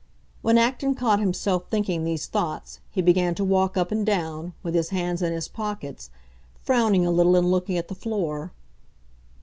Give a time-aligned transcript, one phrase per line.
[0.41, 4.73] When Acton caught himself thinking these thoughts he began to walk up and down, with
[4.73, 6.09] his hands in his pockets,
[6.59, 8.51] frowning a little and looking at the floor.